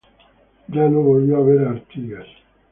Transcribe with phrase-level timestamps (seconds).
[0.67, 2.25] Ya no volvió a ver a Artigas.